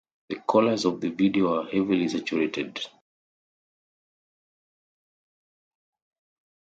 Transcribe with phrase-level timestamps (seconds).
[0.29, 2.79] The colors of the video were heavily saturated.